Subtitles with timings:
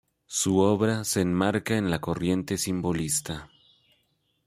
[0.25, 3.49] Su obra se enmarca en la corriente simbolista.